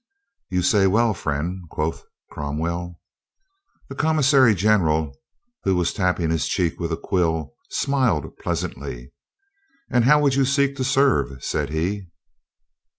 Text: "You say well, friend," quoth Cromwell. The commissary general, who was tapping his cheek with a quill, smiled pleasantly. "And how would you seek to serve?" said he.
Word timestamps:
"You 0.49 0.63
say 0.63 0.87
well, 0.87 1.13
friend," 1.13 1.69
quoth 1.69 2.03
Cromwell. 2.31 2.99
The 3.87 3.93
commissary 3.93 4.55
general, 4.55 5.15
who 5.63 5.75
was 5.75 5.93
tapping 5.93 6.31
his 6.31 6.47
cheek 6.47 6.79
with 6.79 6.91
a 6.91 6.97
quill, 6.97 7.53
smiled 7.69 8.35
pleasantly. 8.39 9.11
"And 9.91 10.05
how 10.05 10.19
would 10.23 10.33
you 10.33 10.43
seek 10.43 10.75
to 10.77 10.83
serve?" 10.83 11.43
said 11.43 11.69
he. 11.69 12.07